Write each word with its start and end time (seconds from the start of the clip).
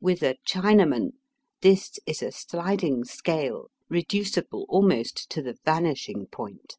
With 0.00 0.22
a 0.22 0.36
Chinaman 0.48 1.10
this 1.60 1.98
is 2.06 2.22
a 2.22 2.28
sHding 2.28 3.06
scale 3.06 3.68
reducible 3.90 4.64
almost 4.70 5.28
to 5.28 5.42
the 5.42 5.58
vanishing 5.62 6.24
point. 6.28 6.78